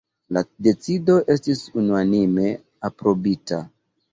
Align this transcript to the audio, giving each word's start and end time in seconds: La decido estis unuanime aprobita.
La 0.35 0.41
decido 0.67 1.17
estis 1.35 1.61
unuanime 1.81 2.49
aprobita. 2.91 3.65